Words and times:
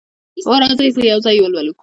هو، 0.47 0.53
راځئ 0.63 0.87
یو 1.11 1.19
ځای 1.25 1.35
یی 1.37 1.45
لولو 1.53 1.73